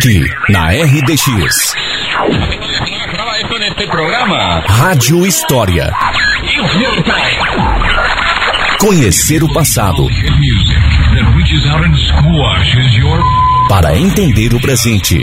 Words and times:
Aqui, 0.00 0.24
na 0.48 0.70
RDX. 0.70 1.74
Rádio 4.66 5.26
História. 5.26 5.92
Conhecer 8.80 9.44
o 9.44 9.52
passado. 9.52 10.08
Para 13.68 13.94
entender 13.94 14.54
o 14.54 14.60
presente. 14.62 15.22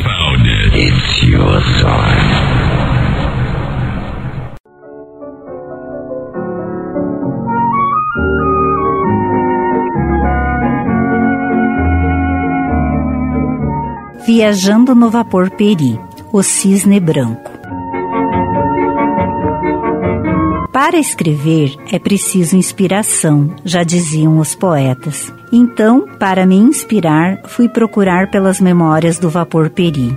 Viajando 14.38 14.94
no 14.94 15.10
Vapor 15.10 15.50
Peri, 15.50 16.00
o 16.32 16.44
Cisne 16.44 17.00
Branco. 17.00 17.50
Para 20.72 21.00
escrever 21.00 21.76
é 21.92 21.98
preciso 21.98 22.56
inspiração, 22.56 23.56
já 23.66 23.82
diziam 23.82 24.38
os 24.38 24.54
poetas. 24.54 25.34
Então, 25.52 26.06
para 26.20 26.46
me 26.46 26.56
inspirar, 26.56 27.42
fui 27.48 27.68
procurar 27.68 28.30
pelas 28.30 28.62
memórias 28.62 29.18
do 29.18 29.28
vapor 29.28 29.72
Peri. 29.72 30.16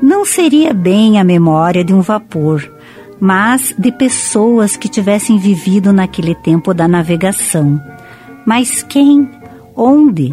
Não 0.00 0.24
seria 0.24 0.72
bem 0.72 1.18
a 1.18 1.24
memória 1.24 1.84
de 1.84 1.92
um 1.92 2.00
vapor, 2.00 2.62
mas 3.18 3.74
de 3.76 3.90
pessoas 3.90 4.76
que 4.76 4.88
tivessem 4.88 5.36
vivido 5.36 5.92
naquele 5.92 6.36
tempo 6.36 6.72
da 6.72 6.86
navegação. 6.86 7.82
Mas 8.46 8.84
quem? 8.84 9.28
Onde? 9.74 10.32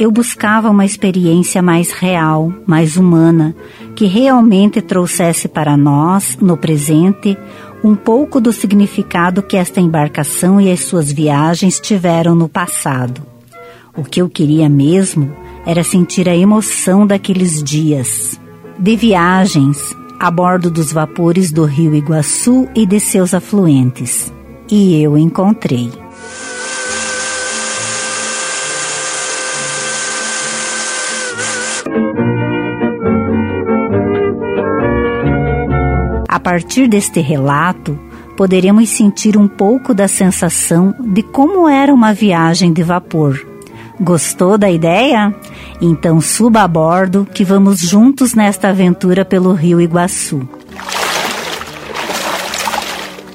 Eu 0.00 0.10
buscava 0.10 0.70
uma 0.70 0.86
experiência 0.86 1.60
mais 1.60 1.90
real, 1.90 2.50
mais 2.66 2.96
humana, 2.96 3.54
que 3.94 4.06
realmente 4.06 4.80
trouxesse 4.80 5.46
para 5.46 5.76
nós, 5.76 6.38
no 6.40 6.56
presente, 6.56 7.36
um 7.84 7.94
pouco 7.94 8.40
do 8.40 8.50
significado 8.50 9.42
que 9.42 9.58
esta 9.58 9.78
embarcação 9.78 10.58
e 10.58 10.72
as 10.72 10.80
suas 10.80 11.12
viagens 11.12 11.78
tiveram 11.78 12.34
no 12.34 12.48
passado. 12.48 13.20
O 13.94 14.02
que 14.02 14.22
eu 14.22 14.30
queria 14.30 14.70
mesmo 14.70 15.30
era 15.66 15.84
sentir 15.84 16.30
a 16.30 16.36
emoção 16.36 17.06
daqueles 17.06 17.62
dias, 17.62 18.40
de 18.78 18.96
viagens 18.96 19.94
a 20.18 20.30
bordo 20.30 20.70
dos 20.70 20.94
vapores 20.94 21.52
do 21.52 21.66
rio 21.66 21.94
Iguaçu 21.94 22.66
e 22.74 22.86
de 22.86 22.98
seus 22.98 23.34
afluentes. 23.34 24.32
E 24.70 25.02
eu 25.02 25.18
encontrei. 25.18 25.90
A 36.28 36.38
partir 36.38 36.88
deste 36.88 37.20
relato, 37.20 37.98
poderemos 38.36 38.88
sentir 38.88 39.36
um 39.36 39.46
pouco 39.46 39.92
da 39.92 40.08
sensação 40.08 40.94
de 40.98 41.22
como 41.22 41.68
era 41.68 41.92
uma 41.92 42.14
viagem 42.14 42.72
de 42.72 42.82
vapor. 42.82 43.50
Gostou 44.00 44.56
da 44.56 44.70
ideia? 44.70 45.34
Então 45.78 46.22
suba 46.22 46.62
a 46.62 46.68
bordo 46.68 47.28
que 47.34 47.44
vamos 47.44 47.80
juntos 47.80 48.32
nesta 48.32 48.70
aventura 48.70 49.26
pelo 49.26 49.52
Rio 49.52 49.78
Iguaçu. 49.78 50.40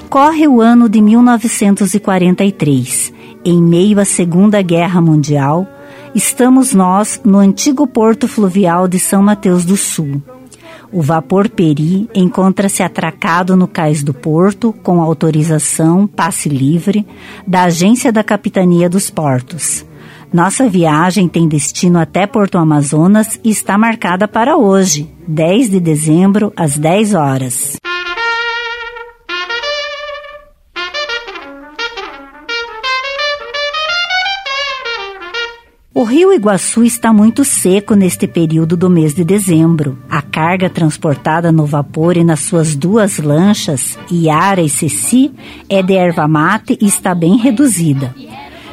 Corre 0.09 0.47
o 0.47 0.59
ano 0.61 0.89
de 0.89 0.99
1943. 1.01 3.13
Em 3.45 3.61
meio 3.61 3.99
à 3.99 4.05
Segunda 4.05 4.59
Guerra 4.63 4.99
Mundial, 5.01 5.67
estamos 6.15 6.73
nós 6.73 7.19
no 7.25 7.37
antigo 7.37 7.85
porto 7.85 8.25
fluvial 8.25 8.87
de 8.87 8.97
São 8.97 9.21
Mateus 9.21 9.65
do 9.65 9.75
Sul. 9.75 10.21
O 10.91 11.01
vapor 11.01 11.49
Peri 11.49 12.09
encontra-se 12.15 12.81
atracado 12.81 13.57
no 13.57 13.67
cais 13.67 14.01
do 14.01 14.13
porto 14.13 14.71
com 14.81 15.01
autorização 15.01 16.07
passe 16.07 16.47
livre 16.47 17.05
da 17.45 17.63
Agência 17.63 18.13
da 18.13 18.23
Capitania 18.23 18.89
dos 18.89 19.09
Portos. 19.09 19.85
Nossa 20.31 20.69
viagem 20.69 21.27
tem 21.27 21.47
destino 21.47 21.99
até 21.99 22.25
Porto 22.25 22.57
Amazonas 22.57 23.39
e 23.43 23.49
está 23.49 23.77
marcada 23.77 24.27
para 24.27 24.57
hoje, 24.57 25.09
10 25.27 25.69
de 25.69 25.79
dezembro, 25.81 26.53
às 26.55 26.77
10 26.77 27.13
horas. 27.13 27.77
O 35.97 36.03
rio 36.03 36.33
Iguaçu 36.33 36.83
está 36.83 37.13
muito 37.13 37.45
seco 37.45 37.95
neste 37.95 38.27
período 38.27 38.75
do 38.75 38.89
mês 38.89 39.13
de 39.13 39.23
dezembro. 39.23 39.97
A 40.09 40.21
carga 40.21 40.69
transportada 40.69 41.53
no 41.53 41.65
vapor 41.65 42.17
e 42.17 42.23
nas 42.23 42.41
suas 42.41 42.75
duas 42.75 43.17
lanchas, 43.17 43.97
Iara 44.11 44.61
e 44.61 44.67
Ceci, 44.67 45.31
é 45.69 45.81
de 45.81 45.93
erva 45.93 46.27
mate 46.27 46.77
e 46.81 46.85
está 46.85 47.15
bem 47.15 47.37
reduzida. 47.37 48.13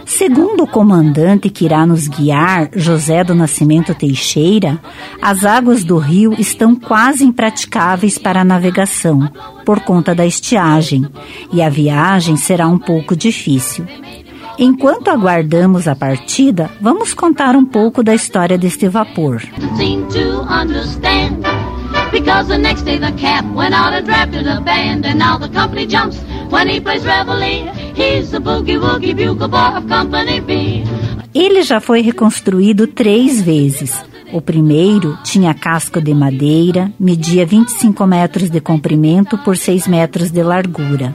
Segundo 0.05 0.65
o 0.65 0.67
comandante 0.67 1.49
que 1.49 1.65
irá 1.65 1.87
nos 1.87 2.09
guiar, 2.09 2.71
José 2.75 3.23
do 3.23 3.37
Nascimento 3.37 3.95
Teixeira, 3.95 4.81
as 5.23 5.45
águas 5.45 5.85
do 5.85 5.99
rio 5.99 6.35
estão 6.37 6.75
quase 6.75 7.25
impraticáveis 7.25 8.19
para 8.19 8.41
a 8.41 8.45
navegação, 8.45 9.31
por 9.65 9.79
conta 9.83 10.13
da 10.13 10.27
estiagem, 10.27 11.07
e 11.53 11.63
a 11.63 11.69
viagem 11.69 12.35
será 12.35 12.67
um 12.67 12.79
pouco 12.79 13.15
difícil. 13.15 13.87
Enquanto 14.59 15.09
aguardamos 15.09 15.89
a 15.89 15.95
partida, 15.95 16.71
vamos 16.81 17.15
contar 17.15 17.57
um 17.57 17.65
pouco 17.65 18.03
da 18.03 18.15
história 18.15 18.59
deste 18.59 18.89
vapor. 18.89 19.43
Because 22.13 22.49
the 22.49 22.59
next 22.59 22.85
day 22.85 22.99
the 22.99 23.13
cap 23.13 23.45
went 23.55 23.75
out 23.75 23.95
and 23.95 24.05
drafted 24.05 24.47
a 24.47 24.61
band 24.61 25.07
And 25.07 25.19
now 25.19 25.39
the 25.39 25.49
company 25.49 25.87
jumps 25.87 26.19
when 26.51 26.69
he 26.69 26.79
plays 26.79 27.03
reveille 27.05 27.73
He's 27.95 28.31
the 28.31 28.39
boogie 28.39 28.79
woogie 28.79 29.15
bugle 29.15 29.49
boy 29.49 29.79
of 29.79 29.89
company 29.89 30.41
B 30.41 30.85
Ele 31.35 31.63
já 31.63 31.81
foi 31.81 32.03
reconstruído 32.03 32.87
três 32.87 33.41
vezes. 33.41 34.05
O 34.33 34.41
primeiro 34.41 35.19
tinha 35.25 35.55
casco 35.55 36.01
de 36.01 36.13
madeira, 36.13 36.93
media 37.01 37.47
25 37.47 38.07
metros 38.07 38.51
de 38.51 38.61
comprimento 38.61 39.39
por 39.39 39.57
6 39.57 39.89
metros 39.89 40.31
de 40.31 40.43
largura. 40.43 41.15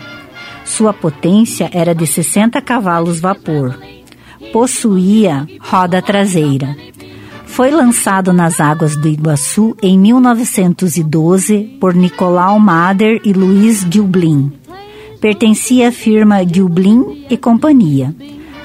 Sua 0.68 0.94
potência 0.94 1.70
era 1.74 1.96
de 1.96 2.06
60 2.06 2.62
cavalos 2.62 3.22
vapor. 3.22 3.80
Possuía 4.52 5.48
roda 5.60 6.02
traseira. 6.02 6.76
Foi 7.46 7.72
lançado 7.72 8.34
nas 8.34 8.60
águas 8.60 8.96
do 8.96 9.08
Iguaçu 9.08 9.76
em 9.82 9.98
1912 9.98 11.78
por 11.80 11.96
Nicolau 11.96 12.60
Mader 12.60 13.22
e 13.24 13.32
Luiz 13.32 13.88
Gilblin. 13.90 14.52
Pertencia 15.22 15.88
à 15.88 15.92
firma 15.92 16.46
Gilblin 16.46 17.26
e 17.30 17.38
Companhia. 17.38 18.14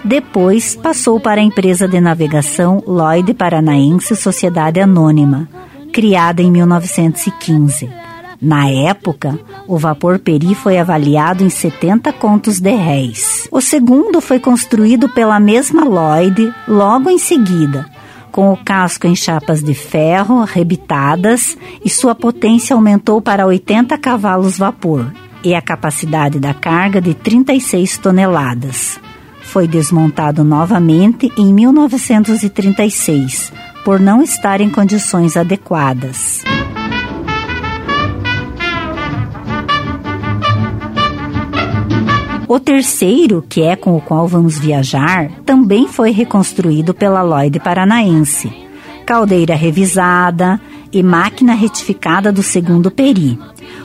Depois 0.05 0.75
passou 0.75 1.21
para 1.21 1.41
a 1.41 1.45
empresa 1.45 1.87
de 1.87 2.01
navegação 2.01 2.83
Lloyd 2.85 3.33
Paranaense 3.33 4.17
Sociedade 4.17 4.81
Anônima, 4.81 5.49
criada 5.93 6.43
em 6.43 6.51
1915. 6.51 7.89
Na 8.43 8.69
época, 8.69 9.39
o 9.69 9.79
vapor 9.79 10.19
Peri 10.19 10.53
foi 10.53 10.77
avaliado 10.77 11.45
em 11.45 11.49
70 11.49 12.13
contos 12.15 12.59
de 12.59 12.73
réis. 12.73 13.47
O 13.53 13.61
segundo 13.61 14.21
foi 14.21 14.41
construído 14.41 15.09
pela 15.09 15.39
mesma 15.39 15.85
Lloyd 15.85 16.53
logo 16.67 17.09
em 17.09 17.19
seguida, 17.19 17.87
com 18.33 18.53
o 18.53 18.57
casco 18.57 19.07
em 19.07 19.15
chapas 19.15 19.63
de 19.63 19.75
ferro 19.75 20.43
rebitadas 20.43 21.57
e 21.85 21.89
sua 21.89 22.17
potência 22.17 22.75
aumentou 22.75 23.23
para 23.23 23.47
80 23.47 23.97
cavalos 23.99 24.59
vapor 24.59 25.13
e 25.45 25.55
a 25.55 25.63
capacidade 25.63 26.41
da 26.41 26.53
carga 26.53 27.01
de 27.01 27.15
36 27.15 27.97
toneladas. 27.99 28.99
Foi 29.41 29.69
desmontado 29.69 30.43
novamente 30.43 31.31
em 31.37 31.55
1936 31.55 33.53
por 33.85 34.01
não 34.01 34.21
estar 34.21 34.61
em 34.61 34.69
condições 34.69 35.37
adequadas. 35.37 36.43
O 42.49 42.59
terceiro, 42.61 43.45
que 43.49 43.63
é 43.63 43.77
com 43.77 43.97
o 43.97 44.01
qual 44.01 44.27
vamos 44.27 44.59
viajar, 44.59 45.31
também 45.47 45.89
foi 45.89 46.11
reconstruído 46.11 46.93
pela 46.93 47.23
Lloyd 47.23 47.59
Paranaense. 47.61 48.53
Caldeira 49.07 49.55
revisada 49.55 50.61
e 50.93 51.03
máquina 51.03 51.55
retificada 51.55 52.31
do 52.31 52.43
segundo 52.43 52.91
Peri. 52.91 53.39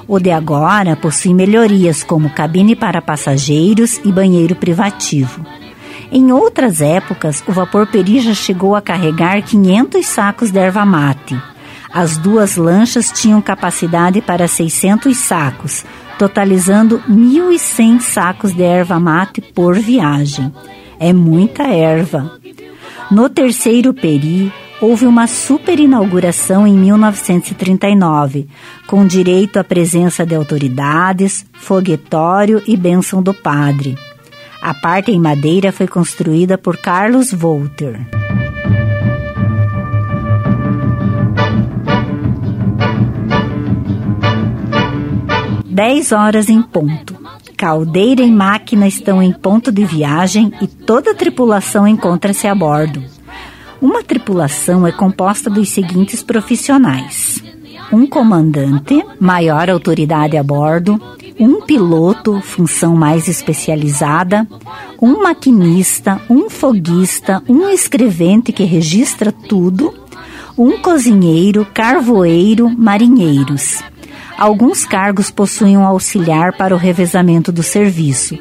O 0.08 0.20
de 0.20 0.32
agora 0.32 0.96
possui 0.96 1.34
melhorias 1.34 2.04
como 2.04 2.30
cabine 2.30 2.76
para 2.76 3.02
passageiros 3.02 4.00
e 4.04 4.12
banheiro 4.12 4.56
privativo. 4.56 5.46
Em 6.12 6.32
outras 6.32 6.82
épocas, 6.82 7.44
o 7.48 7.52
vapor 7.52 7.88
Peri 7.88 8.20
já 8.20 8.34
chegou 8.34 8.76
a 8.76 8.82
carregar 8.82 9.42
500 9.42 10.06
sacos 10.06 10.52
de 10.52 10.60
erva 10.60 10.86
mate. 10.86 11.40
As 11.94 12.18
duas 12.18 12.56
lanchas 12.56 13.12
tinham 13.12 13.42
capacidade 13.42 14.22
para 14.22 14.48
600 14.48 15.18
sacos, 15.18 15.86
totalizando 16.18 17.00
1.100 17.10 18.00
sacos 18.00 18.54
de 18.54 18.64
erva 18.64 19.00
mate 19.00 19.42
por 19.42 19.78
viagem. 19.78 20.54
É 21.00 21.14
muita 21.14 21.64
erva. 21.64 22.40
No 23.10 23.30
terceiro 23.30 23.94
peri, 23.94 24.52
houve 24.82 25.06
uma 25.06 25.28
super 25.28 25.80
inauguração 25.80 26.68
em 26.68 26.74
1939, 26.74 28.48
com 28.86 29.06
direito 29.06 29.58
à 29.58 29.64
presença 29.64 30.26
de 30.26 30.36
autoridades, 30.36 31.46
foguetório 31.54 32.62
e 32.68 32.76
bênção 32.76 33.22
do 33.22 33.34
padre. 33.34 33.98
A 34.62 34.74
parte 34.74 35.12
em 35.12 35.20
madeira 35.20 35.72
foi 35.72 35.88
construída 35.88 36.58
por 36.58 36.78
Carlos 36.78 37.32
Volter. 37.32 38.17
Dez 45.78 46.12
horas 46.12 46.50
em 46.50 46.60
ponto. 46.60 47.16
Caldeira 47.56 48.24
e 48.24 48.32
máquina 48.32 48.88
estão 48.88 49.22
em 49.22 49.32
ponto 49.32 49.72
de 49.72 49.86
viagem 49.86 50.52
e 50.60 50.66
toda 50.66 51.12
a 51.12 51.14
tripulação 51.14 51.88
encontra-se 51.88 52.48
a 52.48 52.56
bordo. 52.56 53.04
Uma 53.80 54.04
tripulação 54.04 54.88
é 54.88 54.92
composta 54.92 55.52
dos 55.52 55.70
seguintes 55.70 56.24
profissionais: 56.24 57.44
um 57.94 58.08
comandante, 58.08 59.06
maior 59.20 59.70
autoridade 59.70 60.36
a 60.36 60.42
bordo, 60.42 61.00
um 61.40 61.62
piloto, 61.62 62.42
função 62.42 62.96
mais 62.96 63.28
especializada, 63.28 64.48
um 65.00 65.22
maquinista, 65.22 66.20
um 66.28 66.50
foguista, 66.50 67.44
um 67.48 67.70
escrevente 67.70 68.52
que 68.52 68.64
registra 68.64 69.32
tudo, 69.32 69.94
um 70.58 70.80
cozinheiro, 70.80 71.68
carvoeiro, 71.72 72.68
marinheiros. 72.68 73.84
Alguns 74.38 74.86
cargos 74.86 75.32
possuem 75.32 75.78
um 75.78 75.86
auxiliar 75.86 76.56
para 76.56 76.76
o 76.76 76.78
revezamento 76.78 77.52
do 77.52 77.64
serviço. 77.64 78.38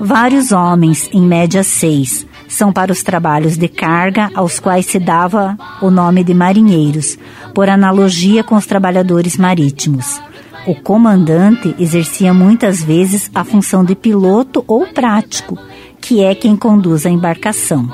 Vários 0.00 0.50
homens, 0.50 1.08
em 1.12 1.22
média 1.22 1.62
seis, 1.62 2.26
são 2.48 2.72
para 2.72 2.90
os 2.90 3.02
trabalhos 3.02 3.56
de 3.56 3.68
carga, 3.68 4.30
aos 4.34 4.58
quais 4.58 4.86
se 4.86 4.98
dava 4.98 5.56
o 5.80 5.90
nome 5.90 6.24
de 6.24 6.34
marinheiros, 6.34 7.16
por 7.54 7.68
analogia 7.68 8.42
com 8.42 8.56
os 8.56 8.66
trabalhadores 8.66 9.36
marítimos. 9.36 10.20
O 10.66 10.74
comandante 10.74 11.76
exercia 11.78 12.34
muitas 12.34 12.82
vezes 12.82 13.30
a 13.32 13.44
função 13.44 13.84
de 13.84 13.94
piloto 13.94 14.64
ou 14.66 14.86
prático, 14.88 15.56
que 16.00 16.24
é 16.24 16.34
quem 16.34 16.56
conduz 16.56 17.06
a 17.06 17.10
embarcação. 17.10 17.88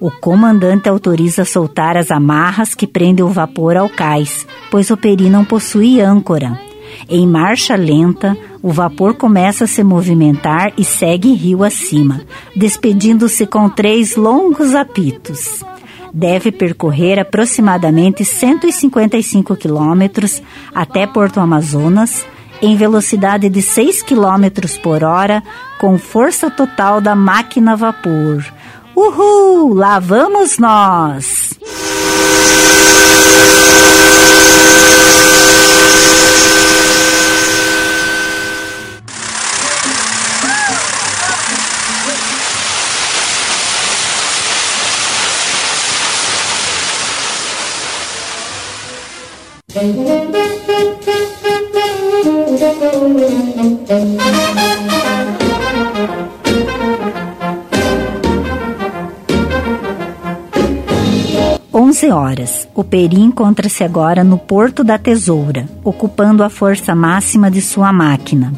O 0.00 0.10
comandante 0.10 0.88
autoriza 0.88 1.44
soltar 1.44 1.96
as 1.96 2.10
amarras 2.10 2.74
que 2.74 2.86
prendem 2.86 3.24
o 3.24 3.28
vapor 3.28 3.76
ao 3.76 3.88
cais, 3.88 4.46
pois 4.70 4.90
o 4.90 4.96
peri 4.96 5.28
não 5.28 5.44
possui 5.44 6.00
âncora. 6.00 6.60
Em 7.08 7.26
marcha 7.26 7.74
lenta, 7.74 8.36
o 8.62 8.70
vapor 8.70 9.14
começa 9.14 9.64
a 9.64 9.66
se 9.66 9.82
movimentar 9.82 10.72
e 10.76 10.84
segue 10.84 11.32
rio 11.32 11.64
acima, 11.64 12.20
despedindo-se 12.54 13.46
com 13.46 13.68
três 13.68 14.16
longos 14.16 14.74
apitos. 14.74 15.64
Deve 16.12 16.50
percorrer 16.50 17.18
aproximadamente 17.18 18.24
155 18.24 19.56
quilômetros 19.56 20.42
até 20.74 21.06
Porto 21.06 21.40
Amazonas, 21.40 22.24
em 22.60 22.76
velocidade 22.76 23.48
de 23.48 23.62
6 23.62 24.02
km 24.02 24.46
por 24.82 25.04
hora, 25.04 25.42
com 25.78 25.96
força 25.98 26.50
total 26.50 27.00
da 27.00 27.14
máquina 27.14 27.76
vapor. 27.76 28.44
Uhul! 28.98 29.74
Lá 29.74 30.00
vamos 30.00 30.58
nós! 30.58 31.56
Onze 49.80 50.17
horas. 62.28 62.68
O 62.74 62.84
Peri 62.84 63.20
encontra-se 63.20 63.82
agora 63.82 64.22
no 64.22 64.38
Porto 64.38 64.84
da 64.84 64.98
Tesoura, 64.98 65.66
ocupando 65.82 66.44
a 66.44 66.50
força 66.50 66.94
máxima 66.94 67.50
de 67.50 67.60
sua 67.60 67.92
máquina. 67.92 68.52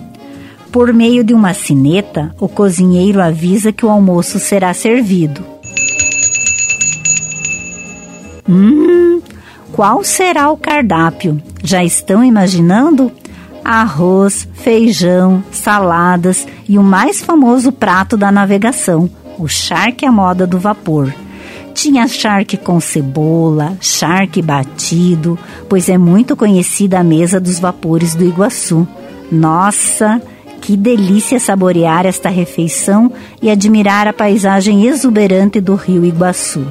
Por 0.72 0.92
meio 0.92 1.24
de 1.24 1.34
uma 1.34 1.54
sineta, 1.54 2.34
o 2.38 2.48
cozinheiro 2.48 3.20
avisa 3.20 3.72
que 3.72 3.84
o 3.84 3.90
almoço 3.90 4.38
será 4.38 4.72
servido. 4.74 5.44
Hum, 8.48 9.20
qual 9.72 10.04
será 10.04 10.50
o 10.50 10.56
cardápio? 10.56 11.40
Já 11.62 11.84
estão 11.84 12.24
imaginando? 12.24 13.10
Arroz, 13.64 14.48
feijão, 14.54 15.44
saladas 15.52 16.46
e 16.68 16.78
o 16.78 16.82
mais 16.82 17.20
famoso 17.20 17.70
prato 17.70 18.16
da 18.16 18.32
navegação, 18.32 19.10
o 19.38 19.46
charque 19.46 20.06
à 20.06 20.10
moda 20.10 20.46
do 20.46 20.58
vapor. 20.58 21.12
Tinha 21.80 22.06
charque 22.06 22.58
com 22.58 22.78
cebola, 22.78 23.74
charque 23.80 24.42
batido, 24.42 25.38
pois 25.66 25.88
é 25.88 25.96
muito 25.96 26.36
conhecida 26.36 27.00
a 27.00 27.02
mesa 27.02 27.40
dos 27.40 27.58
vapores 27.58 28.14
do 28.14 28.22
Iguaçu. 28.22 28.86
Nossa, 29.32 30.20
que 30.60 30.76
delícia 30.76 31.40
saborear 31.40 32.04
esta 32.04 32.28
refeição 32.28 33.10
e 33.40 33.48
admirar 33.48 34.06
a 34.06 34.12
paisagem 34.12 34.84
exuberante 34.88 35.58
do 35.58 35.74
rio 35.74 36.04
Iguaçu. 36.04 36.66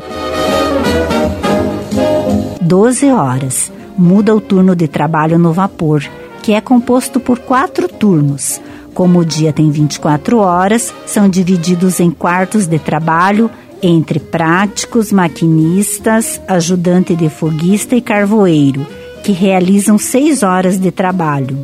12 2.61 3.07
horas. 3.07 3.71
Muda 3.97 4.35
o 4.35 4.39
turno 4.39 4.75
de 4.75 4.87
trabalho 4.87 5.39
no 5.39 5.51
vapor, 5.51 6.03
que 6.43 6.53
é 6.53 6.61
composto 6.61 7.19
por 7.19 7.39
quatro 7.39 7.87
turnos. 7.87 8.61
Como 8.93 9.17
o 9.17 9.25
dia 9.25 9.51
tem 9.51 9.71
24 9.71 10.37
horas, 10.37 10.93
são 11.07 11.27
divididos 11.27 11.99
em 11.99 12.11
quartos 12.11 12.67
de 12.67 12.77
trabalho 12.77 13.49
entre 13.81 14.19
práticos, 14.19 15.11
maquinistas, 15.11 16.41
ajudante 16.47 17.15
de 17.15 17.29
foguista 17.29 17.95
e 17.95 18.01
carvoeiro, 18.01 18.85
que 19.23 19.31
realizam 19.31 19.97
seis 19.97 20.43
horas 20.43 20.77
de 20.77 20.91
trabalho. 20.91 21.57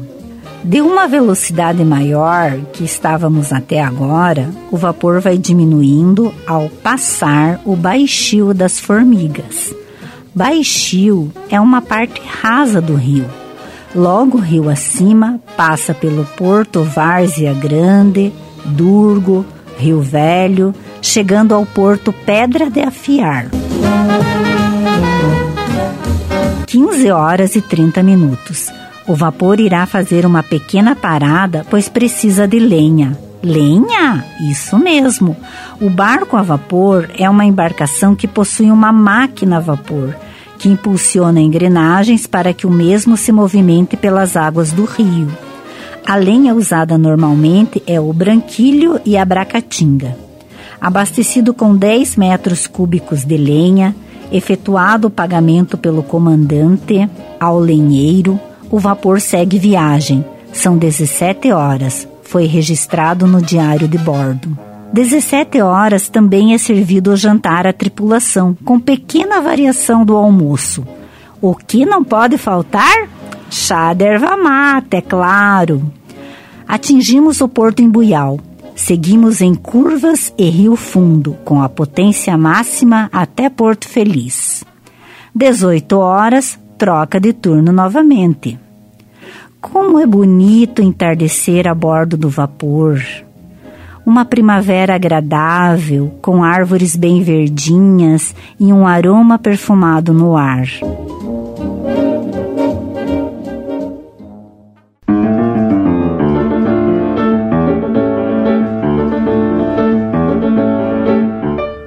De 0.63 0.81
uma 0.81 1.07
velocidade 1.07 1.85
maior 1.85 2.57
que 2.73 2.83
estávamos 2.83 3.53
até 3.53 3.83
agora, 3.83 4.49
o 4.71 4.77
vapor 4.77 5.21
vai 5.21 5.37
diminuindo 5.37 6.33
ao 6.47 6.69
passar 6.69 7.61
o 7.63 7.75
baixio 7.75 8.51
das 8.51 8.79
formigas. 8.79 9.71
Baixio 10.33 11.31
é 11.51 11.61
uma 11.61 11.81
parte 11.83 12.19
rasa 12.41 12.81
do 12.81 12.95
rio. 12.95 13.25
Logo 13.93 14.39
rio 14.39 14.67
acima, 14.69 15.39
passa 15.55 15.93
pelo 15.93 16.25
Porto 16.35 16.83
Várzea 16.83 17.53
Grande, 17.53 18.33
Durgo, 18.65 19.45
Rio 19.77 20.01
Velho, 20.01 20.73
chegando 21.05 21.53
ao 21.53 21.65
porto 21.67 22.11
Pedra 22.11 22.69
de 22.69 22.81
Afiar. 22.81 23.47
15 26.65 27.11
horas 27.11 27.55
e 27.55 27.61
30 27.61 28.01
minutos. 28.01 28.71
O 29.07 29.13
vapor 29.13 29.59
irá 29.59 29.85
fazer 29.85 30.25
uma 30.25 30.41
pequena 30.41 30.95
parada, 30.95 31.63
pois 31.69 31.87
precisa 31.87 32.47
de 32.47 32.57
lenha. 32.57 33.17
Lenha? 33.43 34.25
Isso 34.49 34.79
mesmo. 34.79 35.37
O 35.79 35.91
barco 35.91 36.35
a 36.35 36.41
vapor 36.41 37.07
é 37.17 37.29
uma 37.29 37.45
embarcação 37.45 38.15
que 38.15 38.27
possui 38.27 38.71
uma 38.71 38.91
máquina 38.91 39.57
a 39.57 39.59
vapor, 39.59 40.15
que 40.57 40.67
impulsiona 40.67 41.39
engrenagens 41.39 42.25
para 42.25 42.51
que 42.51 42.65
o 42.65 42.71
mesmo 42.71 43.15
se 43.15 43.31
movimente 43.31 43.95
pelas 43.95 44.35
águas 44.35 44.71
do 44.71 44.85
rio. 44.85 45.27
A 46.05 46.15
lenha 46.15 46.55
usada 46.55 46.97
normalmente 46.97 47.81
é 47.85 47.99
o 47.99 48.11
branquilho 48.11 48.99
e 49.05 49.15
a 49.15 49.23
bracatinga. 49.23 50.24
Abastecido 50.79 51.53
com 51.53 51.75
10 51.75 52.15
metros 52.15 52.67
cúbicos 52.67 53.23
de 53.23 53.37
lenha, 53.37 53.95
efetuado 54.31 55.07
o 55.07 55.11
pagamento 55.11 55.77
pelo 55.77 56.03
comandante 56.03 57.09
ao 57.39 57.59
lenheiro, 57.59 58.39
o 58.69 58.79
vapor 58.79 59.21
segue 59.21 59.57
viagem. 59.57 60.23
São 60.51 60.77
17 60.77 61.51
horas 61.51 62.07
foi 62.25 62.45
registrado 62.45 63.27
no 63.27 63.41
diário 63.41 63.87
de 63.87 63.97
bordo. 63.97 64.57
17 64.91 65.61
horas 65.61 66.09
também 66.09 66.53
é 66.53 66.57
servido 66.57 67.11
o 67.11 67.15
jantar 67.15 67.67
à 67.67 67.73
tripulação, 67.73 68.57
com 68.65 68.79
pequena 68.79 69.41
variação 69.41 70.03
do 70.03 70.15
almoço. 70.15 70.85
O 71.41 71.55
que 71.55 71.85
não 71.85 72.03
pode 72.03 72.37
faltar? 72.37 73.07
Chá 73.49 73.93
de 73.93 74.05
erva 74.05 74.35
mata, 74.35 74.97
é 74.97 75.01
claro. 75.01 75.91
Atingimos 76.67 77.41
o 77.41 77.47
porto 77.47 77.81
em 77.81 77.89
Buial. 77.89 78.39
Seguimos 78.75 79.39
em 79.39 79.55
curvas 79.55 80.33
e 80.37 80.49
rio 80.49 80.75
fundo, 80.75 81.37
com 81.45 81.61
a 81.61 81.69
potência 81.69 82.37
máxima 82.37 83.09
até 83.11 83.49
Porto 83.49 83.87
Feliz. 83.87 84.65
18 85.33 85.97
horas, 85.97 86.59
troca 86.77 87.17
de 87.17 87.31
turno 87.31 87.71
novamente. 87.71 88.59
Como 89.61 89.97
é 89.97 90.05
bonito 90.05 90.81
entardecer 90.81 91.67
a 91.67 91.73
bordo 91.73 92.17
do 92.17 92.29
vapor. 92.29 93.01
Uma 94.05 94.25
primavera 94.25 94.93
agradável, 94.93 96.13
com 96.21 96.43
árvores 96.43 96.97
bem 96.97 97.23
verdinhas 97.23 98.35
e 98.59 98.73
um 98.73 98.85
aroma 98.85 99.39
perfumado 99.39 100.13
no 100.13 100.35
ar. 100.35 100.67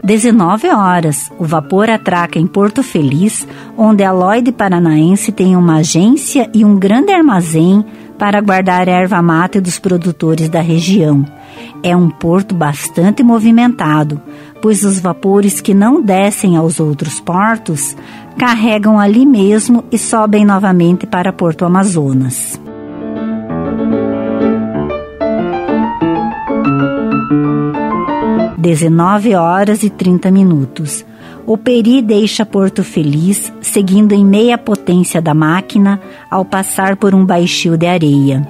Dezenove 0.08 0.68
horas, 0.68 1.30
o 1.38 1.44
vapor 1.44 1.90
atraca 1.90 2.38
em 2.38 2.46
Porto 2.46 2.82
Feliz, 2.82 3.46
onde 3.76 4.02
a 4.02 4.10
Lloyd 4.10 4.50
Paranaense 4.52 5.30
tem 5.30 5.54
uma 5.54 5.80
agência 5.80 6.48
e 6.54 6.64
um 6.64 6.78
grande 6.78 7.12
armazém 7.12 7.84
para 8.18 8.40
guardar 8.40 8.88
erva 8.88 9.20
mate 9.20 9.60
dos 9.60 9.78
produtores 9.78 10.48
da 10.48 10.62
região. 10.62 11.26
É 11.82 11.94
um 11.94 12.08
porto 12.08 12.54
bastante 12.54 13.22
movimentado, 13.22 14.18
pois 14.62 14.82
os 14.82 14.98
vapores 14.98 15.60
que 15.60 15.74
não 15.74 16.00
descem 16.00 16.56
aos 16.56 16.80
outros 16.80 17.20
portos 17.20 17.94
carregam 18.38 18.98
ali 18.98 19.26
mesmo 19.26 19.84
e 19.92 19.98
sobem 19.98 20.42
novamente 20.42 21.06
para 21.06 21.34
Porto 21.34 21.66
Amazonas. 21.66 22.58
Dezenove 28.58 29.36
horas 29.36 29.84
e 29.84 29.88
trinta 29.88 30.32
minutos. 30.32 31.06
O 31.46 31.56
Peri 31.56 32.02
deixa 32.02 32.44
Porto 32.44 32.82
Feliz, 32.82 33.52
seguindo 33.60 34.12
em 34.12 34.24
meia 34.24 34.58
potência 34.58 35.22
da 35.22 35.32
máquina 35.32 36.00
ao 36.28 36.44
passar 36.44 36.96
por 36.96 37.14
um 37.14 37.24
baixio 37.24 37.76
de 37.76 37.86
areia. 37.86 38.44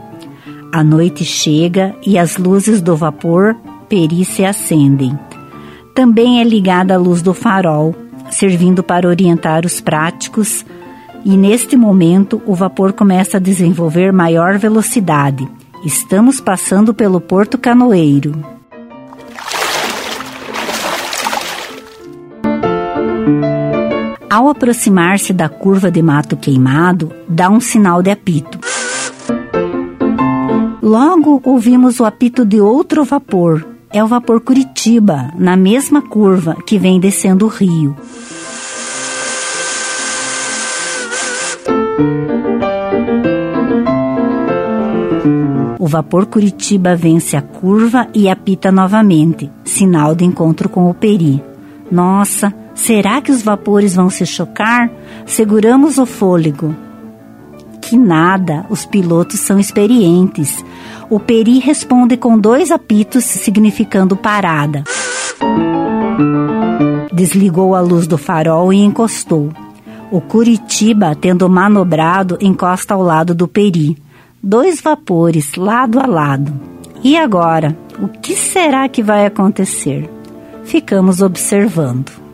A 0.73 0.83
noite 0.83 1.27
chega 1.27 1.95
e 2.07 2.17
as 2.17 2.39
luzes 2.39 2.81
do 2.81 2.97
vapor 2.97 3.55
Peri 3.87 4.25
se 4.25 4.47
acendem. 4.47 5.17
Também 5.95 6.41
é 6.41 6.45
ligada 6.45 6.95
a 6.95 6.99
luz 6.99 7.21
do 7.21 7.35
farol, 7.35 7.95
servindo 8.31 8.83
para 8.83 9.07
orientar 9.07 9.67
os 9.67 9.79
práticos, 9.79 10.65
e 11.23 11.37
neste 11.37 11.77
momento 11.77 12.41
o 12.47 12.55
vapor 12.55 12.95
começa 12.95 13.37
a 13.37 13.41
desenvolver 13.41 14.11
maior 14.11 14.57
velocidade. 14.57 15.47
Estamos 15.85 16.41
passando 16.41 16.95
pelo 16.95 17.21
Porto 17.21 17.59
Canoeiro. 17.59 18.58
Ao 24.31 24.49
aproximar-se 24.49 25.33
da 25.33 25.49
curva 25.49 25.91
de 25.91 26.03
mato 26.03 26.37
queimado, 26.37 27.11
dá 27.29 27.49
um 27.49 27.61
sinal 27.61 28.03
de 28.03 28.11
apito. 28.11 28.59
Logo 30.83 31.41
ouvimos 31.45 31.99
o 31.99 32.05
apito 32.05 32.45
de 32.45 32.61
outro 32.61 33.05
vapor. 33.05 33.67
É 33.91 34.05
o 34.05 34.07
vapor 34.07 34.41
Curitiba, 34.41 35.33
na 35.39 35.57
mesma 35.57 36.03
curva 36.03 36.57
que 36.67 36.79
vem 36.79 37.01
descendo 37.01 37.47
o 37.47 37.49
rio. 37.49 37.97
O 45.79 45.87
vapor 45.87 46.27
Curitiba 46.27 46.95
vence 46.95 47.37
a 47.37 47.43
curva 47.43 48.09
e 48.15 48.29
apita 48.29 48.71
novamente, 48.71 49.51
sinal 49.65 50.15
de 50.15 50.25
encontro 50.25 50.69
com 50.69 50.91
o 50.91 50.95
Peri. 50.95 51.43
Nossa, 51.91 52.53
Será 52.79 53.21
que 53.21 53.33
os 53.33 53.43
vapores 53.43 53.95
vão 53.95 54.09
se 54.09 54.25
chocar? 54.25 54.89
Seguramos 55.27 55.99
o 55.99 56.07
fôlego. 56.07 56.75
Que 57.83 57.99
nada, 57.99 58.65
os 58.71 58.87
pilotos 58.87 59.41
são 59.41 59.59
experientes. 59.59 60.65
O 61.11 61.19
Peri 61.19 61.59
responde 61.59 62.17
com 62.17 62.39
dois 62.39 62.71
apitos, 62.71 63.25
significando 63.25 64.17
parada. 64.17 64.85
Desligou 67.13 67.75
a 67.75 67.81
luz 67.81 68.07
do 68.07 68.17
farol 68.17 68.73
e 68.73 68.79
encostou. 68.79 69.51
O 70.11 70.21
Curitiba, 70.21 71.17
tendo 71.17 71.49
manobrado, 71.49 72.39
encosta 72.41 72.95
ao 72.95 73.03
lado 73.03 73.35
do 73.35 73.49
Peri. 73.49 73.99
Dois 74.41 74.81
vapores, 74.81 75.57
lado 75.57 75.99
a 75.99 76.07
lado. 76.07 76.53
E 77.03 77.17
agora? 77.17 77.77
O 78.01 78.07
que 78.07 78.37
será 78.37 78.89
que 78.89 79.03
vai 79.03 79.27
acontecer? 79.27 80.09
Ficamos 80.63 81.21
observando. 81.21 82.28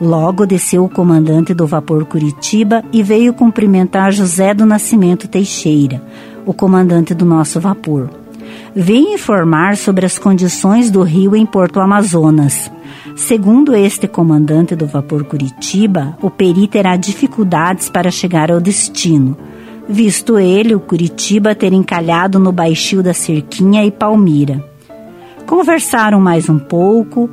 Logo 0.00 0.46
desceu 0.46 0.84
o 0.84 0.88
comandante 0.88 1.52
do 1.52 1.66
vapor 1.66 2.04
Curitiba 2.04 2.84
e 2.92 3.02
veio 3.02 3.34
cumprimentar 3.34 4.12
José 4.12 4.54
do 4.54 4.64
Nascimento 4.64 5.26
Teixeira, 5.26 6.00
o 6.46 6.54
comandante 6.54 7.12
do 7.12 7.24
nosso 7.24 7.58
vapor. 7.58 8.08
Veio 8.74 9.14
informar 9.14 9.76
sobre 9.76 10.06
as 10.06 10.16
condições 10.16 10.88
do 10.88 11.02
rio 11.02 11.34
em 11.34 11.44
Porto 11.44 11.80
Amazonas. 11.80 12.70
Segundo 13.16 13.74
este 13.74 14.06
comandante 14.06 14.76
do 14.76 14.86
vapor 14.86 15.24
Curitiba, 15.24 16.16
o 16.22 16.30
Peri 16.30 16.68
terá 16.68 16.94
dificuldades 16.96 17.90
para 17.90 18.10
chegar 18.10 18.52
ao 18.52 18.60
destino, 18.60 19.36
visto 19.88 20.38
ele, 20.38 20.76
o 20.76 20.80
Curitiba, 20.80 21.56
ter 21.56 21.72
encalhado 21.72 22.38
no 22.38 22.52
baixio 22.52 23.02
da 23.02 23.12
Cerquinha 23.12 23.84
e 23.84 23.90
Palmira. 23.90 24.64
Conversaram 25.44 26.20
mais 26.20 26.48
um 26.48 26.58
pouco, 26.58 27.28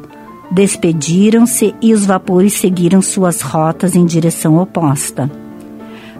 Despediram-se 0.51 1.75
e 1.81 1.93
os 1.93 2.05
vapores 2.05 2.53
seguiram 2.53 3.01
suas 3.01 3.41
rotas 3.41 3.95
em 3.95 4.05
direção 4.05 4.57
oposta. 4.57 5.29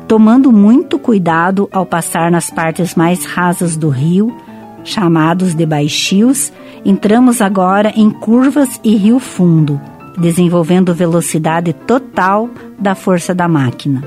Tomando 0.08 0.51
muito 0.51 1.00
cuidado 1.00 1.67
ao 1.72 1.86
passar 1.86 2.29
nas 2.29 2.50
partes 2.50 2.96
mais 2.96 3.25
rasas 3.25 3.75
do 3.75 3.89
rio, 3.89 4.36
chamados 4.84 5.55
de 5.55 5.65
baixios, 5.65 6.51
entramos 6.84 7.41
agora 7.41 7.91
em 7.96 8.10
curvas 8.10 8.79
e 8.84 8.96
rio 8.96 9.20
fundo, 9.20 9.82
desenvolvendo 10.17 10.94
velocidade 10.94 11.74
total 11.74 12.50
da 12.77 12.94
força 12.94 13.34
da 13.34 13.48
máquina. 13.48 14.03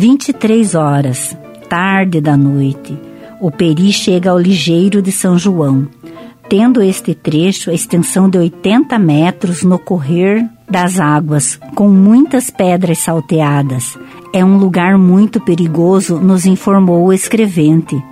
23 0.00 0.74
horas, 0.76 1.36
tarde 1.68 2.22
da 2.22 2.34
noite, 2.34 2.98
o 3.38 3.50
Peri 3.50 3.92
chega 3.92 4.30
ao 4.30 4.38
Ligeiro 4.38 5.02
de 5.02 5.12
São 5.12 5.38
João, 5.38 5.86
tendo 6.48 6.80
este 6.80 7.14
trecho 7.14 7.68
a 7.68 7.74
extensão 7.74 8.26
de 8.26 8.38
80 8.38 8.98
metros 8.98 9.62
no 9.62 9.78
correr 9.78 10.42
das 10.66 10.98
águas, 10.98 11.60
com 11.74 11.90
muitas 11.90 12.48
pedras 12.48 12.96
salteadas. 13.00 13.98
É 14.32 14.42
um 14.42 14.56
lugar 14.56 14.96
muito 14.96 15.38
perigoso, 15.38 16.18
nos 16.18 16.46
informou 16.46 17.04
o 17.04 17.12
escrevente. 17.12 18.02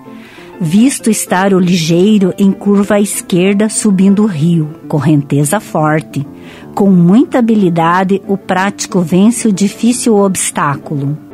Visto 0.61 1.09
estar 1.09 1.55
o 1.55 1.59
ligeiro 1.59 2.35
em 2.37 2.53
curva 2.53 2.97
à 2.97 3.01
esquerda 3.01 3.71
subindo 3.71 4.25
o 4.25 4.27
rio, 4.27 4.69
correnteza 4.89 5.59
forte. 5.59 6.27
Com 6.75 6.91
muita 6.91 7.39
habilidade, 7.39 8.21
o 8.29 8.37
prático 8.37 9.01
vence 9.01 9.49
o 9.49 9.53
difícil 9.53 10.17
obstáculo. 10.17 11.28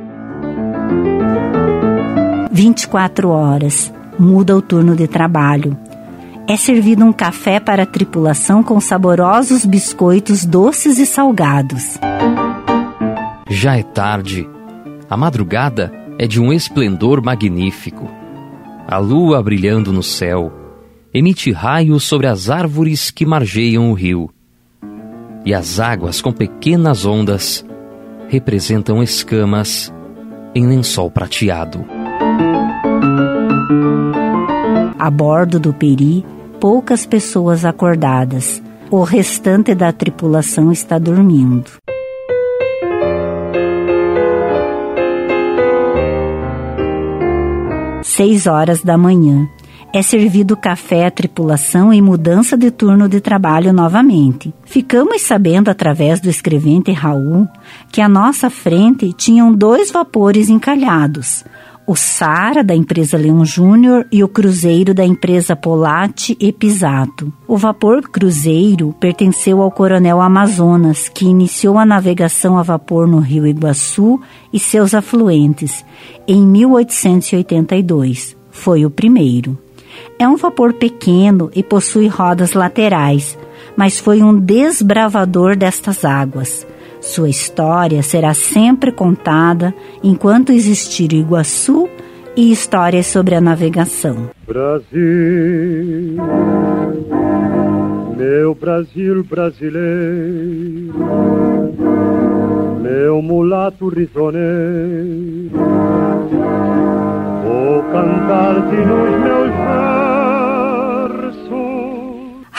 24 2.55 3.31
horas. 3.31 3.93
Muda 4.17 4.57
o 4.57 4.63
turno 4.63 4.95
de 4.95 5.09
trabalho. 5.09 5.77
É 6.47 6.57
servido 6.57 7.05
um 7.05 7.13
café 7.13 7.59
para 7.59 7.83
a 7.83 7.87
tripulação 7.87 8.63
com 8.63 8.81
saborosos 8.81 9.65
biscoitos 9.65 10.45
doces 10.45 11.01
e 11.01 11.05
salgados. 11.05 11.99
Já 13.51 13.77
é 13.77 13.83
tarde. 13.83 14.49
A 15.11 15.17
madrugada 15.17 15.93
é 16.17 16.29
de 16.29 16.41
um 16.41 16.53
esplendor 16.53 17.21
magnífico. 17.21 18.09
A 18.87 18.99
lua 18.99 19.43
brilhando 19.43 19.93
no 19.93 20.03
céu 20.03 20.53
emite 21.13 21.51
raios 21.51 22.05
sobre 22.05 22.29
as 22.29 22.49
árvores 22.49 23.11
que 23.11 23.27
margeiam 23.27 23.91
o 23.91 23.95
rio. 23.95 24.31
E 25.45 25.53
as 25.53 25.81
águas 25.81 26.21
com 26.21 26.33
pequenas 26.33 27.05
ondas 27.05 27.67
representam 28.29 29.03
escamas 29.03 29.93
em 30.55 30.69
lençol 30.69 31.11
prateado. 31.11 32.04
A 34.99 35.11
bordo 35.11 35.61
do 35.61 35.73
Peri, 35.73 36.25
poucas 36.59 37.05
pessoas 37.05 37.65
acordadas. 37.65 38.63
O 38.91 39.03
restante 39.03 39.75
da 39.75 39.93
tripulação 39.93 40.73
está 40.73 40.99
dormindo. 40.99 41.71
Seis 48.03 48.47
horas 48.47 48.83
da 48.83 48.97
manhã. 48.97 49.49
É 49.93 50.03
servido 50.03 50.57
café 50.57 51.07
à 51.07 51.11
tripulação 51.11 51.93
e 51.93 52.03
mudança 52.03 52.57
de 52.57 52.71
turno 52.71 53.09
de 53.09 53.21
trabalho 53.21 53.73
novamente. 53.73 54.53
Ficamos 54.65 55.23
sabendo 55.23 55.69
através 55.69 56.21
do 56.21 56.29
escrevente 56.29 56.91
Raul 56.93 57.47
que 57.93 58.01
à 58.01 58.09
nossa 58.09 58.51
frente 58.51 59.13
tinham 59.13 59.55
dois 59.55 59.93
vapores 59.93 60.49
encalhados, 60.49 61.45
o 61.87 61.95
Sara, 61.95 62.65
da 62.65 62.75
empresa 62.75 63.19
Leão 63.19 63.45
Júnior, 63.45 64.07
e 64.11 64.25
o 64.25 64.29
cruzeiro 64.29 64.95
da 64.95 65.05
empresa 65.05 65.55
Polati 65.55 66.37
e 66.41 66.51
Pisato. 66.53 67.33
O 67.47 67.57
vapor 67.57 68.03
cruzeiro 68.03 68.95
pertenceu 68.99 69.61
ao 69.61 69.71
coronel 69.71 70.21
Amazonas, 70.21 71.09
que 71.09 71.27
iniciou 71.27 71.79
a 71.79 71.85
navegação 71.85 72.57
a 72.57 72.63
vapor 72.63 73.07
no 73.07 73.19
rio 73.19 73.47
Iguaçu 73.47 74.19
e 74.53 74.59
seus 74.59 74.95
afluentes 74.95 75.85
em 76.27 76.41
1882. 76.47 78.35
Foi 78.51 78.87
o 78.87 78.91
primeiro. 78.91 79.59
É 80.19 80.27
um 80.27 80.37
vapor 80.37 80.73
pequeno 80.73 81.51
e 81.55 81.63
possui 81.63 82.09
rodas 82.09 82.55
laterais, 82.55 83.39
mas 83.77 83.99
foi 83.99 84.23
um 84.23 84.39
desbravador 84.39 85.57
destas 85.57 86.05
águas. 86.05 86.67
Sua 87.05 87.29
história 87.29 88.03
será 88.03 88.33
sempre 88.33 88.91
contada 88.91 89.75
enquanto 90.03 90.53
existir 90.53 91.13
Iguaçu 91.13 91.87
e 92.35 92.51
histórias 92.51 93.07
sobre 93.07 93.35
a 93.35 93.43
navegação. 93.43 94.31
Brasil, 94.47 96.17
meu 98.17 98.55
Brasil 98.55 99.23
brasileiro, 99.23 100.95
meu 102.81 103.21
mulato 103.21 103.89
risoneiro, 103.91 105.51
vou 107.45 107.83
cantar-te 107.93 108.77
nos 108.77 109.23
meus 109.23 109.51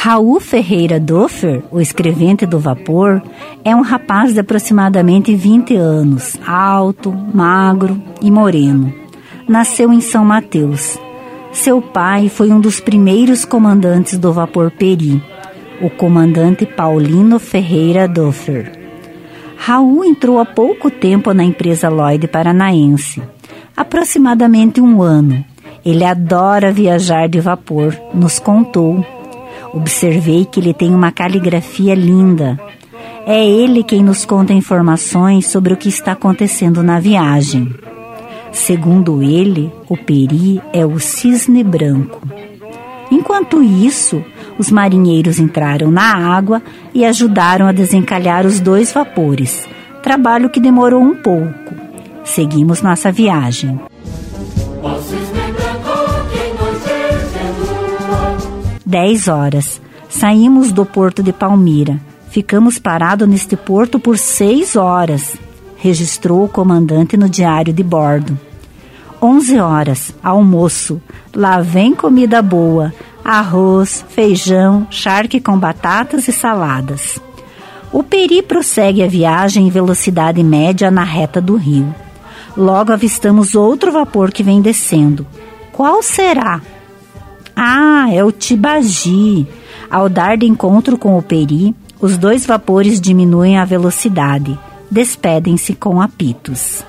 Raul 0.05 0.39
Ferreira 0.39 0.99
Doffer, 0.99 1.63
o 1.71 1.81
escrevente 1.81 2.45
do 2.45 2.59
vapor, 2.59 3.23
é 3.63 3.75
um 3.75 3.81
rapaz 3.81 4.35
de 4.35 4.39
aproximadamente 4.39 5.33
20 5.33 5.75
anos, 5.75 6.37
alto, 6.45 7.11
magro 7.11 7.99
e 8.21 8.29
moreno. 8.29 8.93
Nasceu 9.49 9.91
em 9.91 9.99
São 9.99 10.23
Mateus. 10.23 10.99
Seu 11.51 11.81
pai 11.81 12.29
foi 12.29 12.51
um 12.51 12.59
dos 12.59 12.79
primeiros 12.79 13.45
comandantes 13.45 14.15
do 14.19 14.31
vapor 14.31 14.69
Peri, 14.69 15.19
o 15.81 15.89
comandante 15.89 16.67
Paulino 16.67 17.39
Ferreira 17.39 18.07
Doffer. 18.07 18.73
Raul 19.57 20.05
entrou 20.05 20.39
há 20.39 20.45
pouco 20.45 20.91
tempo 20.91 21.33
na 21.33 21.43
empresa 21.43 21.89
Lloyd 21.89 22.27
Paranaense, 22.27 23.23
aproximadamente 23.75 24.79
um 24.79 25.01
ano. 25.01 25.43
Ele 25.83 26.03
adora 26.03 26.71
viajar 26.71 27.27
de 27.27 27.39
vapor, 27.39 27.97
nos 28.13 28.37
contou 28.37 29.03
Observei 29.75 30.45
que 30.45 30.61
ele 30.61 30.73
tem 30.73 30.95
uma 30.95 31.11
caligrafia 31.11 31.93
linda. 31.93 32.57
É 33.27 33.45
ele 33.45 33.83
quem 33.83 34.01
nos 34.01 34.23
conta 34.23 34.53
informações 34.53 35.47
sobre 35.47 35.73
o 35.73 35.77
que 35.77 35.89
está 35.89 36.13
acontecendo 36.13 36.81
na 36.81 36.97
viagem. 36.97 37.75
Segundo 38.53 39.21
ele, 39.21 39.69
o 39.89 39.97
peri 39.97 40.61
é 40.71 40.85
o 40.85 40.97
cisne 40.97 41.61
branco. 41.61 42.21
Enquanto 43.11 43.61
isso, 43.61 44.23
os 44.57 44.71
marinheiros 44.71 45.39
entraram 45.39 45.91
na 45.91 46.15
água 46.15 46.61
e 46.93 47.03
ajudaram 47.03 47.67
a 47.67 47.73
desencalhar 47.73 48.45
os 48.45 48.61
dois 48.61 48.93
vapores, 48.93 49.67
trabalho 50.01 50.49
que 50.49 50.61
demorou 50.61 51.01
um 51.01 51.15
pouco. 51.15 51.75
Seguimos 52.23 52.81
nossa 52.81 53.11
viagem. 53.11 53.77
10 58.95 59.27
horas. 59.27 59.81
Saímos 60.07 60.71
do 60.71 60.85
porto 60.85 61.21
de 61.21 61.33
Palmira. 61.33 61.99
Ficamos 62.29 62.79
parados 62.79 63.27
neste 63.27 63.57
porto 63.57 63.99
por 63.99 64.17
seis 64.17 64.77
horas, 64.77 65.35
registrou 65.75 66.45
o 66.45 66.47
comandante 66.47 67.17
no 67.17 67.27
diário 67.27 67.73
de 67.73 67.83
bordo. 67.83 68.39
11 69.21 69.59
horas, 69.59 70.15
almoço. 70.23 71.01
Lá 71.35 71.59
vem 71.59 71.93
comida 71.93 72.41
boa: 72.41 72.93
arroz, 73.21 74.05
feijão, 74.07 74.87
charque 74.89 75.41
com 75.41 75.59
batatas 75.59 76.29
e 76.29 76.31
saladas. 76.31 77.19
O 77.91 78.01
Peri 78.01 78.41
prossegue 78.41 79.03
a 79.03 79.07
viagem 79.07 79.67
em 79.67 79.69
velocidade 79.69 80.41
média 80.41 80.89
na 80.89 81.03
reta 81.03 81.41
do 81.41 81.57
rio. 81.57 81.93
Logo 82.55 82.93
avistamos 82.93 83.55
outro 83.55 83.91
vapor 83.91 84.31
que 84.31 84.41
vem 84.41 84.61
descendo. 84.61 85.27
Qual 85.73 86.01
será? 86.01 86.61
Ah, 87.55 88.07
é 88.11 88.23
o 88.23 88.31
Tibagi. 88.31 89.47
Ao 89.89 90.09
dar 90.09 90.37
de 90.37 90.45
encontro 90.45 90.97
com 90.97 91.17
o 91.17 91.21
Peri, 91.21 91.73
os 92.01 92.17
dois 92.17 92.45
vapores 92.45 92.99
diminuem 92.99 93.57
a 93.57 93.65
velocidade. 93.65 94.57
Despedem-se 94.91 95.73
com 95.73 96.01
apitos. 96.01 96.83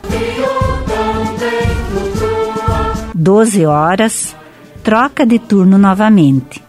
Doze 3.15 3.65
horas, 3.65 4.35
troca 4.83 5.25
de 5.25 5.39
turno 5.39 5.79
novamente. 5.79 6.66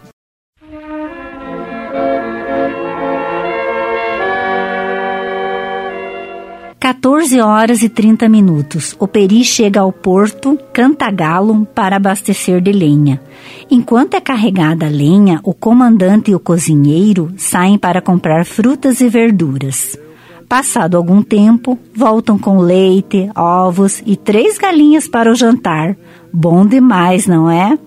14 6.88 7.38
horas 7.42 7.82
e 7.82 7.88
30 7.90 8.30
minutos, 8.30 8.96
o 8.98 9.06
Peri 9.06 9.44
chega 9.44 9.80
ao 9.80 9.92
porto 9.92 10.58
Cantagalo 10.72 11.66
para 11.74 11.96
abastecer 11.96 12.62
de 12.62 12.72
lenha. 12.72 13.20
Enquanto 13.70 14.14
é 14.14 14.22
carregada 14.22 14.86
a 14.86 14.88
lenha, 14.88 15.38
o 15.44 15.52
comandante 15.52 16.30
e 16.30 16.34
o 16.34 16.40
cozinheiro 16.40 17.30
saem 17.36 17.76
para 17.76 18.00
comprar 18.00 18.46
frutas 18.46 19.02
e 19.02 19.08
verduras. 19.10 19.98
Passado 20.48 20.96
algum 20.96 21.20
tempo, 21.20 21.78
voltam 21.94 22.38
com 22.38 22.56
leite, 22.60 23.28
ovos 23.36 24.02
e 24.06 24.16
três 24.16 24.56
galinhas 24.56 25.06
para 25.06 25.30
o 25.30 25.34
jantar. 25.34 25.94
Bom 26.32 26.64
demais, 26.64 27.26
não 27.26 27.50
é? 27.50 27.78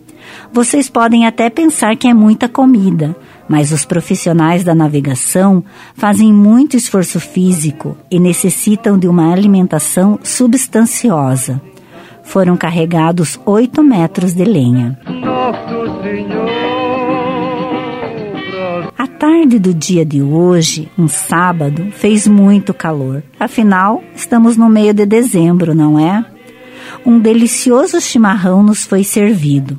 Vocês 0.53 0.91
podem 0.91 1.25
até 1.25 1.49
pensar 1.49 1.95
que 1.95 2.07
é 2.07 2.13
muita 2.13 2.47
comida, 2.47 3.15
mas 3.51 3.73
os 3.73 3.83
profissionais 3.83 4.63
da 4.63 4.73
navegação 4.73 5.61
fazem 5.93 6.31
muito 6.31 6.77
esforço 6.77 7.19
físico 7.19 7.97
e 8.09 8.17
necessitam 8.17 8.97
de 8.97 9.09
uma 9.09 9.29
alimentação 9.29 10.17
substanciosa. 10.23 11.61
Foram 12.23 12.55
carregados 12.55 13.37
oito 13.45 13.83
metros 13.83 14.33
de 14.33 14.45
lenha. 14.45 14.97
A 18.97 19.05
tarde 19.05 19.59
do 19.59 19.73
dia 19.73 20.05
de 20.05 20.21
hoje, 20.21 20.89
um 20.97 21.09
sábado, 21.09 21.91
fez 21.91 22.25
muito 22.25 22.73
calor. 22.73 23.21
Afinal, 23.37 24.01
estamos 24.15 24.55
no 24.55 24.69
meio 24.69 24.93
de 24.93 25.05
dezembro, 25.05 25.75
não 25.75 25.99
é? 25.99 26.23
Um 27.05 27.19
delicioso 27.19 27.99
chimarrão 27.99 28.63
nos 28.63 28.85
foi 28.85 29.03
servido. 29.03 29.77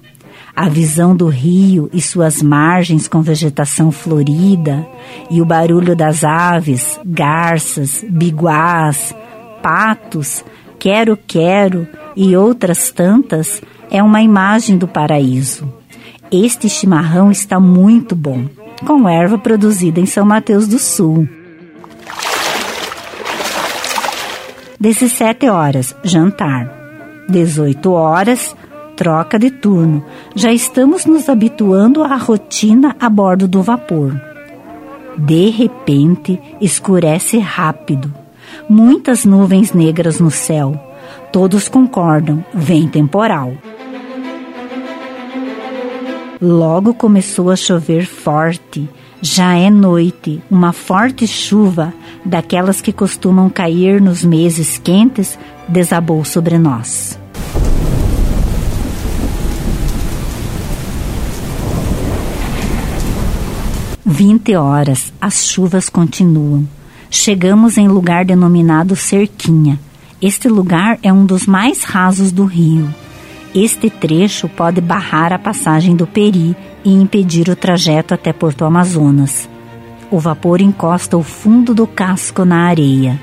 A 0.54 0.68
visão 0.68 1.16
do 1.16 1.28
rio 1.28 1.88
e 1.92 2.00
suas 2.00 2.42
margens 2.42 3.08
com 3.08 3.22
vegetação 3.22 3.90
florida 3.90 4.86
e 5.30 5.40
o 5.40 5.46
barulho 5.46 5.96
das 5.96 6.24
aves, 6.24 7.00
garças, 7.04 8.04
biguás, 8.06 9.14
patos, 9.62 10.44
quero-quero 10.78 11.88
e 12.14 12.36
outras 12.36 12.90
tantas 12.90 13.62
é 13.90 14.02
uma 14.02 14.20
imagem 14.20 14.76
do 14.76 14.86
paraíso. 14.86 15.72
Este 16.30 16.68
chimarrão 16.68 17.30
está 17.30 17.58
muito 17.58 18.14
bom, 18.14 18.46
com 18.86 19.08
erva 19.08 19.38
produzida 19.38 20.00
em 20.00 20.06
São 20.06 20.26
Mateus 20.26 20.66
do 20.66 20.78
Sul. 20.78 21.26
17 24.78 25.48
horas, 25.48 25.94
jantar. 26.02 26.70
18 27.28 27.92
horas, 27.92 28.56
troca 29.02 29.36
de 29.36 29.50
turno. 29.50 30.04
Já 30.32 30.52
estamos 30.52 31.06
nos 31.06 31.28
habituando 31.28 32.04
à 32.04 32.14
rotina 32.14 32.94
a 33.00 33.10
bordo 33.10 33.48
do 33.48 33.60
vapor. 33.60 34.14
De 35.18 35.50
repente, 35.50 36.40
escurece 36.60 37.36
rápido. 37.38 38.14
Muitas 38.68 39.24
nuvens 39.24 39.72
negras 39.72 40.20
no 40.20 40.30
céu. 40.30 40.80
Todos 41.32 41.68
concordam, 41.68 42.44
vem 42.54 42.86
temporal. 42.86 43.54
Logo 46.40 46.94
começou 46.94 47.50
a 47.50 47.56
chover 47.56 48.06
forte. 48.06 48.88
Já 49.20 49.56
é 49.56 49.68
noite, 49.68 50.40
uma 50.48 50.72
forte 50.72 51.26
chuva, 51.26 51.92
daquelas 52.24 52.80
que 52.80 52.92
costumam 52.92 53.50
cair 53.50 54.00
nos 54.00 54.24
meses 54.24 54.78
quentes, 54.78 55.36
desabou 55.68 56.24
sobre 56.24 56.56
nós. 56.56 57.20
20 64.12 64.54
horas, 64.56 65.10
as 65.18 65.46
chuvas 65.46 65.88
continuam. 65.88 66.68
Chegamos 67.10 67.78
em 67.78 67.88
lugar 67.88 68.26
denominado 68.26 68.94
Cerquinha. 68.94 69.80
Este 70.20 70.48
lugar 70.48 70.98
é 71.02 71.10
um 71.10 71.24
dos 71.24 71.46
mais 71.46 71.82
rasos 71.82 72.30
do 72.30 72.44
rio. 72.44 72.94
Este 73.54 73.88
trecho 73.88 74.50
pode 74.50 74.82
barrar 74.82 75.32
a 75.32 75.38
passagem 75.38 75.96
do 75.96 76.06
Peri 76.06 76.54
e 76.84 76.92
impedir 76.92 77.48
o 77.48 77.56
trajeto 77.56 78.12
até 78.12 78.34
Porto 78.34 78.66
Amazonas. 78.66 79.48
O 80.10 80.18
vapor 80.18 80.60
encosta 80.60 81.16
o 81.16 81.22
fundo 81.22 81.74
do 81.74 81.86
casco 81.86 82.44
na 82.44 82.66
areia. 82.66 83.18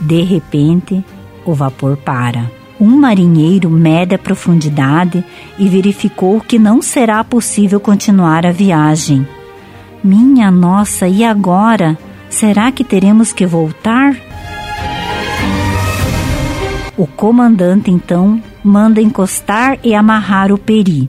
De 0.00 0.22
repente, 0.22 1.04
o 1.46 1.54
vapor 1.54 1.96
para. 1.96 2.50
Um 2.80 2.96
marinheiro 2.96 3.70
mede 3.70 4.16
a 4.16 4.18
profundidade 4.18 5.24
e 5.56 5.68
verificou 5.68 6.40
que 6.40 6.58
não 6.58 6.82
será 6.82 7.22
possível 7.22 7.78
continuar 7.78 8.44
a 8.44 8.50
viagem. 8.50 9.24
Minha 10.02 10.50
nossa, 10.50 11.06
e 11.06 11.22
agora? 11.22 11.98
Será 12.30 12.72
que 12.72 12.82
teremos 12.82 13.32
que 13.32 13.44
voltar? 13.44 14.16
O 16.96 17.06
comandante 17.06 17.90
então 17.90 18.42
manda 18.62 19.00
encostar 19.00 19.78
e 19.82 19.94
amarrar 19.94 20.52
o 20.52 20.58
peri. 20.58 21.08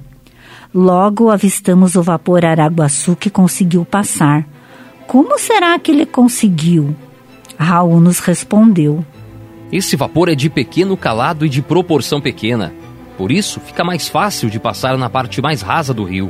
Logo 0.73 1.29
avistamos 1.29 1.95
o 1.95 2.01
vapor 2.01 2.45
Araguaçu 2.45 3.15
que 3.15 3.29
conseguiu 3.29 3.85
passar. 3.85 4.47
Como 5.05 5.37
será 5.37 5.77
que 5.77 5.91
ele 5.91 6.05
conseguiu? 6.05 6.95
Raul 7.57 7.99
nos 7.99 8.19
respondeu. 8.19 9.05
Esse 9.71 9.95
vapor 9.95 10.29
é 10.29 10.35
de 10.35 10.49
pequeno 10.49 10.97
calado 10.97 11.45
e 11.45 11.49
de 11.49 11.61
proporção 11.61 12.19
pequena. 12.19 12.73
Por 13.17 13.31
isso, 13.31 13.59
fica 13.59 13.83
mais 13.83 14.09
fácil 14.09 14.49
de 14.49 14.59
passar 14.59 14.97
na 14.97 15.09
parte 15.09 15.41
mais 15.41 15.61
rasa 15.61 15.93
do 15.93 16.03
rio. 16.03 16.29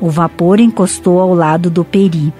O 0.00 0.10
vapor 0.10 0.60
encostou 0.60 1.20
ao 1.20 1.34
lado 1.34 1.70
do 1.70 1.84
Peri. 1.84 2.32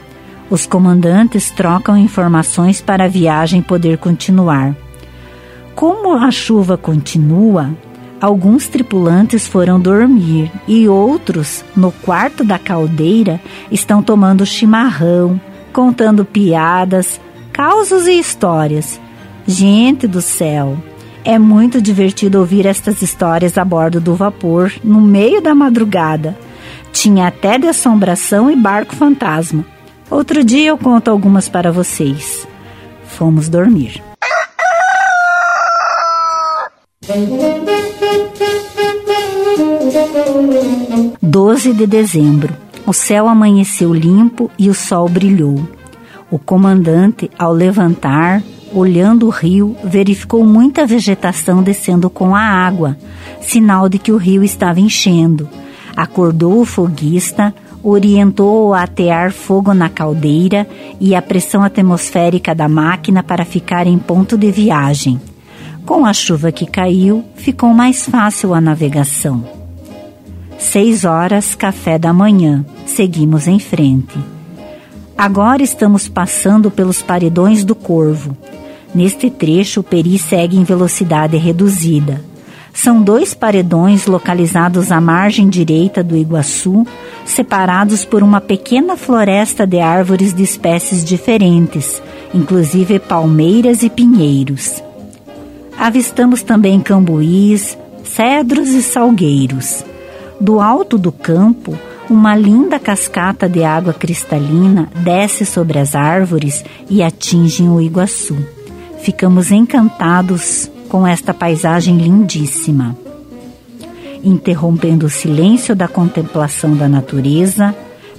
Os 0.50 0.66
comandantes 0.66 1.50
trocam 1.50 1.96
informações 1.96 2.80
para 2.80 3.04
a 3.04 3.08
viagem 3.08 3.62
poder 3.62 3.98
continuar. 3.98 4.76
Como 5.74 6.14
a 6.14 6.30
chuva 6.30 6.76
continua, 6.76 7.70
alguns 8.20 8.66
tripulantes 8.66 9.46
foram 9.46 9.80
dormir 9.80 10.50
e 10.66 10.88
outros, 10.88 11.64
no 11.76 11.90
quarto 11.90 12.44
da 12.44 12.58
caldeira, 12.58 13.40
estão 13.70 14.02
tomando 14.02 14.46
chimarrão, 14.46 15.40
contando 15.72 16.24
piadas, 16.24 17.20
causos 17.52 18.06
e 18.06 18.18
histórias. 18.18 19.00
Gente 19.46 20.06
do 20.06 20.22
céu! 20.22 20.76
É 21.24 21.40
muito 21.40 21.82
divertido 21.82 22.38
ouvir 22.38 22.66
estas 22.66 23.02
histórias 23.02 23.58
a 23.58 23.64
bordo 23.64 24.00
do 24.00 24.14
vapor, 24.14 24.72
no 24.84 25.00
meio 25.00 25.40
da 25.40 25.56
madrugada. 25.56 26.38
Tinha 26.96 27.28
até 27.28 27.58
de 27.58 27.68
assombração 27.68 28.50
e 28.50 28.56
barco 28.56 28.96
fantasma. 28.96 29.66
Outro 30.10 30.42
dia 30.42 30.70
eu 30.70 30.78
conto 30.78 31.10
algumas 31.10 31.46
para 31.46 31.70
vocês. 31.70 32.48
Fomos 33.06 33.50
dormir. 33.50 34.02
Doze 41.20 41.74
de 41.74 41.86
dezembro. 41.86 42.56
O 42.86 42.94
céu 42.94 43.28
amanheceu 43.28 43.92
limpo 43.92 44.50
e 44.58 44.70
o 44.70 44.74
sol 44.74 45.06
brilhou. 45.06 45.68
O 46.30 46.38
comandante, 46.38 47.30
ao 47.38 47.52
levantar, 47.52 48.42
olhando 48.72 49.26
o 49.26 49.30
rio, 49.30 49.76
verificou 49.84 50.42
muita 50.44 50.86
vegetação 50.86 51.62
descendo 51.62 52.08
com 52.08 52.34
a 52.34 52.40
água, 52.40 52.96
sinal 53.42 53.86
de 53.86 53.98
que 53.98 54.12
o 54.12 54.16
rio 54.16 54.42
estava 54.42 54.80
enchendo. 54.80 55.46
Acordou 55.96 56.60
o 56.60 56.64
foguista, 56.66 57.54
orientou-o 57.82 58.74
a 58.74 58.82
atear 58.82 59.32
fogo 59.32 59.72
na 59.72 59.88
caldeira 59.88 60.66
e 61.00 61.14
a 61.14 61.22
pressão 61.22 61.62
atmosférica 61.62 62.54
da 62.54 62.68
máquina 62.68 63.22
para 63.22 63.44
ficar 63.44 63.86
em 63.86 63.98
ponto 63.98 64.36
de 64.36 64.50
viagem. 64.50 65.18
Com 65.86 66.04
a 66.04 66.12
chuva 66.12 66.52
que 66.52 66.66
caiu, 66.66 67.24
ficou 67.36 67.70
mais 67.70 68.04
fácil 68.04 68.52
a 68.52 68.60
navegação. 68.60 69.44
Seis 70.58 71.04
horas, 71.04 71.54
café 71.54 71.98
da 71.98 72.12
manhã. 72.12 72.64
Seguimos 72.86 73.46
em 73.46 73.58
frente. 73.58 74.18
Agora 75.16 75.62
estamos 75.62 76.08
passando 76.08 76.70
pelos 76.70 77.00
paredões 77.00 77.64
do 77.64 77.74
Corvo. 77.74 78.36
Neste 78.94 79.30
trecho, 79.30 79.80
o 79.80 79.82
Peri 79.82 80.18
segue 80.18 80.58
em 80.58 80.64
velocidade 80.64 81.36
reduzida. 81.36 82.20
São 82.76 83.00
dois 83.00 83.32
paredões 83.32 84.04
localizados 84.04 84.92
à 84.92 85.00
margem 85.00 85.48
direita 85.48 86.04
do 86.04 86.14
Iguaçu, 86.14 86.86
separados 87.24 88.04
por 88.04 88.22
uma 88.22 88.38
pequena 88.38 88.98
floresta 88.98 89.66
de 89.66 89.80
árvores 89.80 90.34
de 90.34 90.42
espécies 90.42 91.02
diferentes, 91.02 92.02
inclusive 92.34 92.98
palmeiras 92.98 93.82
e 93.82 93.88
pinheiros. 93.88 94.84
Avistamos 95.78 96.42
também 96.42 96.78
cambuís, 96.78 97.78
cedros 98.04 98.68
e 98.68 98.82
salgueiros. 98.82 99.82
Do 100.38 100.60
alto 100.60 100.98
do 100.98 101.10
campo, 101.10 101.74
uma 102.10 102.36
linda 102.36 102.78
cascata 102.78 103.48
de 103.48 103.64
água 103.64 103.94
cristalina 103.94 104.90
desce 105.02 105.46
sobre 105.46 105.78
as 105.78 105.94
árvores 105.94 106.62
e 106.90 107.02
atinge 107.02 107.62
o 107.62 107.80
Iguaçu. 107.80 108.36
Ficamos 109.00 109.50
encantados 109.50 110.70
com 110.86 111.06
esta 111.06 111.34
paisagem 111.34 111.98
lindíssima. 111.98 112.96
Interrompendo 114.24 115.06
o 115.06 115.10
silêncio 115.10 115.76
da 115.76 115.86
contemplação 115.86 116.74
da 116.76 116.88
natureza, 116.88 117.74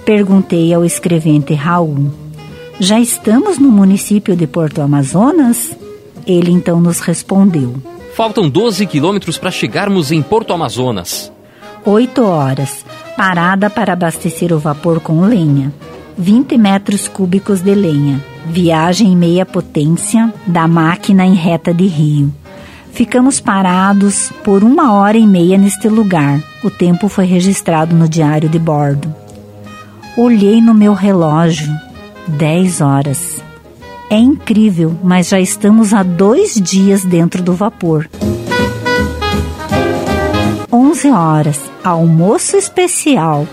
perguntei 0.05 0.73
ao 0.73 0.85
escrevente 0.85 1.53
Raul: 1.53 2.11
Já 2.79 2.99
estamos 2.99 3.57
no 3.57 3.69
município 3.69 4.35
de 4.35 4.47
Porto 4.47 4.81
Amazonas? 4.81 5.75
Ele 6.25 6.51
então 6.51 6.79
nos 6.79 6.99
respondeu: 6.99 7.75
Faltam 8.15 8.49
12 8.49 8.85
quilômetros 8.85 9.37
para 9.37 9.51
chegarmos 9.51 10.11
em 10.11 10.21
Porto 10.21 10.53
Amazonas. 10.53 11.31
Oito 11.85 12.23
horas 12.23 12.85
parada 13.17 13.67
para 13.67 13.93
abastecer 13.93 14.53
o 14.53 14.59
vapor 14.59 14.99
com 14.99 15.21
lenha. 15.21 15.73
20 16.15 16.55
metros 16.57 17.07
cúbicos 17.07 17.61
de 17.61 17.73
lenha. 17.73 18.23
Viagem 18.45 19.11
em 19.11 19.15
meia 19.15 19.45
potência 19.45 20.31
da 20.45 20.67
máquina 20.67 21.25
em 21.25 21.33
reta 21.33 21.73
de 21.73 21.87
rio. 21.87 22.31
Ficamos 22.97 23.39
parados 23.39 24.31
por 24.43 24.63
uma 24.63 24.91
hora 24.91 25.19
e 25.19 25.27
meia 25.27 25.55
neste 25.55 25.87
lugar. 25.87 26.41
O 26.63 26.71
tempo 26.71 27.07
foi 27.07 27.25
registrado 27.25 27.95
no 27.95 28.09
diário 28.09 28.49
de 28.49 28.57
bordo. 28.57 29.13
Olhei 30.17 30.59
no 30.59 30.73
meu 30.73 30.95
relógio. 30.95 31.71
10 32.27 32.81
horas. 32.81 33.39
É 34.09 34.17
incrível, 34.17 34.97
mas 35.03 35.29
já 35.29 35.39
estamos 35.39 35.93
há 35.93 36.01
dois 36.01 36.55
dias 36.55 37.05
dentro 37.05 37.43
do 37.43 37.53
vapor. 37.53 38.09
11 40.71 41.11
horas 41.11 41.61
almoço 41.83 42.57
especial. 42.57 43.47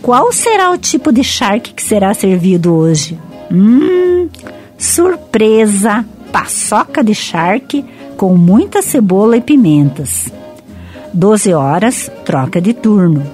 Qual 0.00 0.32
será 0.32 0.70
o 0.70 0.78
tipo 0.78 1.12
de 1.12 1.22
charque 1.22 1.74
que 1.74 1.82
será 1.82 2.14
servido 2.14 2.74
hoje? 2.74 3.18
Hum, 3.52 4.30
surpresa! 4.78 6.06
Paçoca 6.32 7.04
de 7.04 7.14
charque 7.14 7.84
com 8.18 8.36
muita 8.36 8.82
cebola 8.82 9.36
e 9.36 9.40
pimentas. 9.40 10.28
12 11.14 11.54
horas, 11.54 12.10
troca 12.24 12.60
de 12.60 12.74
turno. 12.74 13.24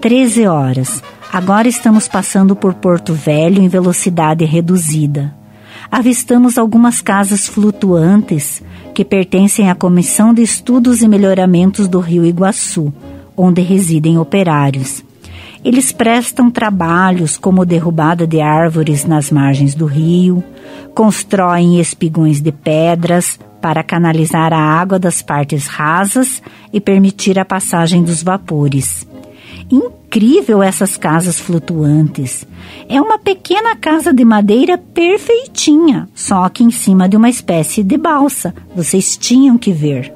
13 0.00 0.48
horas. 0.48 1.00
Agora 1.32 1.68
estamos 1.68 2.08
passando 2.08 2.56
por 2.56 2.74
Porto 2.74 3.14
Velho 3.14 3.62
em 3.62 3.68
velocidade 3.68 4.44
reduzida. 4.44 5.32
Avistamos 5.88 6.58
algumas 6.58 7.00
casas 7.00 7.46
flutuantes 7.46 8.60
que 8.92 9.04
pertencem 9.04 9.70
à 9.70 9.76
Comissão 9.76 10.34
de 10.34 10.42
Estudos 10.42 11.02
e 11.02 11.08
Melhoramentos 11.08 11.86
do 11.86 12.00
Rio 12.00 12.26
Iguaçu, 12.26 12.92
onde 13.36 13.62
residem 13.62 14.18
operários. 14.18 15.04
Eles 15.64 15.92
prestam 15.92 16.50
trabalhos 16.50 17.36
como 17.36 17.64
derrubada 17.64 18.26
de 18.26 18.40
árvores 18.40 19.04
nas 19.04 19.30
margens 19.30 19.72
do 19.72 19.86
rio, 19.86 20.42
constroem 20.96 21.78
espigões 21.78 22.40
de 22.40 22.50
pedras 22.50 23.38
para 23.60 23.82
canalizar 23.82 24.52
a 24.52 24.58
água 24.58 24.98
das 24.98 25.22
partes 25.22 25.66
rasas 25.66 26.42
e 26.72 26.80
permitir 26.80 27.38
a 27.38 27.44
passagem 27.44 28.02
dos 28.02 28.22
vapores. 28.22 29.06
Incrível 29.70 30.62
essas 30.62 30.96
casas 30.96 31.38
flutuantes. 31.38 32.44
É 32.88 33.00
uma 33.00 33.18
pequena 33.18 33.76
casa 33.76 34.12
de 34.12 34.24
madeira 34.24 34.76
perfeitinha, 34.76 36.08
só 36.14 36.48
que 36.48 36.64
em 36.64 36.70
cima 36.70 37.08
de 37.08 37.16
uma 37.16 37.28
espécie 37.28 37.82
de 37.82 37.96
balsa. 37.96 38.52
Vocês 38.74 39.16
tinham 39.16 39.56
que 39.56 39.72
ver. 39.72 40.12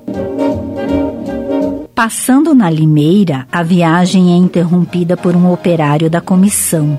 Passando 1.95 2.57
na 2.57 2.69
Limeira, 2.69 3.47
a 3.53 3.63
viagem 3.63 4.33
é 4.33 4.37
interrompida 4.37 5.17
por 5.17 5.37
um 5.37 5.53
operário 5.53 6.11
da 6.11 6.21
comissão, 6.21 6.99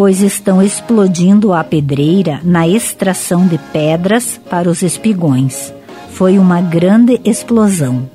pois 0.00 0.22
estão 0.22 0.62
explodindo 0.62 1.52
a 1.52 1.62
pedreira 1.62 2.40
na 2.42 2.66
extração 2.66 3.46
de 3.46 3.58
pedras 3.58 4.40
para 4.48 4.66
os 4.66 4.80
espigões. 4.80 5.74
Foi 6.12 6.38
uma 6.38 6.58
grande 6.62 7.20
explosão. 7.22 8.08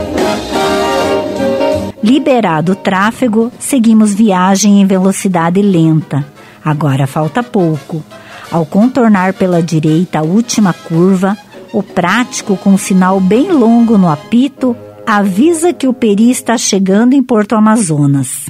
Liberado 2.04 2.72
o 2.72 2.76
tráfego, 2.76 3.52
seguimos 3.60 4.16
viagem 4.16 4.82
em 4.82 4.86
velocidade 4.88 5.62
lenta. 5.62 6.26
Agora 6.64 7.06
falta 7.06 7.44
pouco. 7.44 8.04
Ao 8.52 8.66
contornar 8.66 9.34
pela 9.34 9.62
direita 9.62 10.18
a 10.18 10.24
última 10.24 10.74
curva, 10.74 11.38
o 11.72 11.84
prático 11.84 12.58
com 12.58 12.72
um 12.72 12.78
sinal 12.80 13.20
bem 13.20 13.52
longo 13.52 13.96
no 13.96 14.10
apito 14.10 14.76
avisa 15.06 15.72
que 15.72 15.88
o 15.88 15.94
Peri 15.94 16.32
está 16.32 16.58
chegando 16.58 17.14
em 17.14 17.22
Porto 17.22 17.54
Amazonas. 17.54 18.50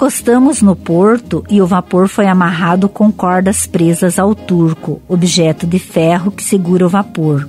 Encostamos 0.00 0.62
no 0.62 0.74
porto 0.74 1.44
e 1.50 1.60
o 1.60 1.66
vapor 1.66 2.08
foi 2.08 2.26
amarrado 2.26 2.88
com 2.88 3.12
cordas 3.12 3.66
presas 3.66 4.18
ao 4.18 4.34
turco, 4.34 4.98
objeto 5.06 5.66
de 5.66 5.78
ferro 5.78 6.30
que 6.30 6.42
segura 6.42 6.86
o 6.86 6.88
vapor. 6.88 7.46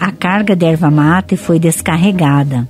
A 0.00 0.10
carga 0.10 0.56
de 0.56 0.66
erva 0.66 0.90
mate 0.90 1.36
foi 1.36 1.60
descarregada. 1.60 2.66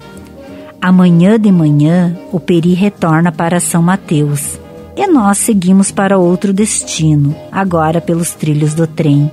Amanhã 0.83 1.41
de 1.41 1.51
manhã, 1.51 2.15
o 2.31 2.39
Peri 2.39 2.75
retorna 2.75 3.33
para 3.33 3.59
São 3.59 3.83
Mateus 3.83 4.61
e 4.95 5.07
nós 5.07 5.39
seguimos 5.39 5.91
para 5.91 6.19
outro 6.19 6.53
destino, 6.53 7.35
agora 7.51 8.03
pelos 8.03 8.33
trilhos 8.33 8.75
do 8.75 8.87
trem. 8.87 9.31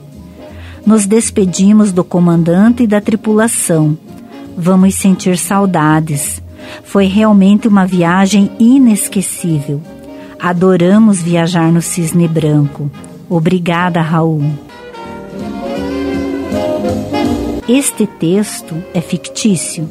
Nos 0.86 1.06
despedimos 1.06 1.91
do 1.91 2.06
comandante 2.06 2.84
e 2.84 2.88
da 2.88 3.02
tripulação. 3.02 3.98
Vamos 4.58 4.96
sentir 4.96 5.38
saudades. 5.38 6.41
Foi 6.84 7.06
realmente 7.06 7.68
uma 7.68 7.86
viagem 7.86 8.52
inesquecível. 8.60 9.82
Adoramos 10.40 11.22
viajar 11.22 11.72
no 11.72 11.82
Cisne 11.82 12.28
Branco. 12.28 12.90
Obrigada, 13.30 14.02
Raul. 14.02 14.44
Este 17.68 18.06
texto 18.06 18.76
é 18.94 19.00
fictício, 19.00 19.90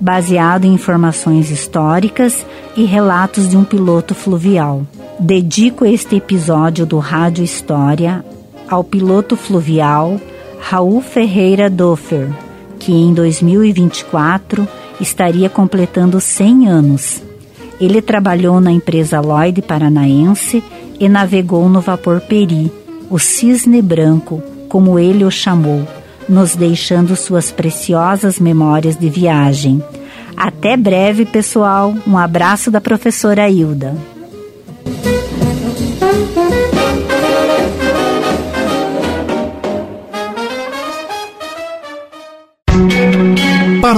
baseado 0.00 0.64
em 0.64 0.72
informações 0.72 1.50
históricas 1.50 2.46
e 2.74 2.84
relatos 2.84 3.50
de 3.50 3.56
um 3.56 3.64
piloto 3.64 4.14
fluvial. 4.14 4.86
Dedico 5.18 5.84
este 5.84 6.16
episódio 6.16 6.86
do 6.86 6.98
Rádio 6.98 7.44
História 7.44 8.24
ao 8.68 8.82
piloto 8.82 9.36
fluvial 9.36 10.18
Raul 10.60 11.02
Ferreira 11.02 11.68
Doffer, 11.68 12.30
que 12.78 12.92
em 12.92 13.12
2024 13.12 14.66
estaria 15.00 15.48
completando 15.48 16.20
100 16.20 16.68
anos. 16.68 17.22
Ele 17.80 18.02
trabalhou 18.02 18.60
na 18.60 18.70
empresa 18.70 19.20
Lloyd 19.20 19.62
Paranaense 19.62 20.62
e 20.98 21.08
navegou 21.08 21.68
no 21.68 21.80
vapor 21.80 22.20
Peri, 22.20 22.70
o 23.08 23.18
Cisne 23.18 23.80
Branco, 23.80 24.42
como 24.68 24.98
ele 24.98 25.24
o 25.24 25.30
chamou, 25.30 25.86
nos 26.28 26.54
deixando 26.54 27.16
suas 27.16 27.50
preciosas 27.50 28.38
memórias 28.38 28.96
de 28.96 29.08
viagem. 29.08 29.82
Até 30.36 30.76
breve, 30.76 31.24
pessoal. 31.24 31.94
Um 32.06 32.16
abraço 32.16 32.70
da 32.70 32.80
professora 32.80 33.48
Hilda. 33.48 33.96